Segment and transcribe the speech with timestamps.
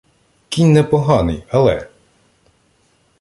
[0.49, 1.89] Кінь непоганий, але.